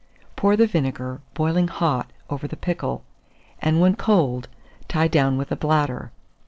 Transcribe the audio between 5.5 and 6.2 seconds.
a bladder.